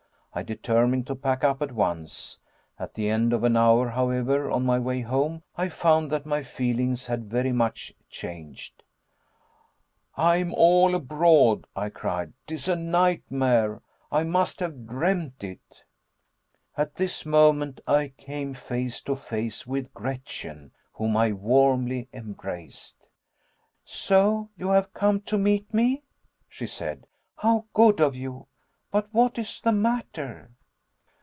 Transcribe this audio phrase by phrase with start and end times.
[0.33, 2.37] I determined to pack up at once.
[2.79, 6.41] At the end of an hour, however, on my way home, I found that my
[6.41, 8.81] feelings had very much changed.
[10.15, 15.83] "I'm all abroad," I cried; "'tis a nightmare I must have dreamed it."
[16.77, 23.05] At this moment I came face to face with Gretchen, whom I warmly embraced.
[23.83, 26.03] "So you have come to meet me,"
[26.47, 27.05] she said;
[27.35, 28.47] "how good of you.
[28.93, 30.51] But what is the matter?"